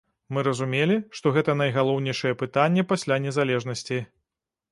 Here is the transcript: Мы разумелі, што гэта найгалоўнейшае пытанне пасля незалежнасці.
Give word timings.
Мы 0.35 0.43
разумелі, 0.45 0.95
што 1.17 1.33
гэта 1.35 1.55
найгалоўнейшае 1.59 2.33
пытанне 2.43 2.87
пасля 2.93 3.15
незалежнасці. 3.29 4.01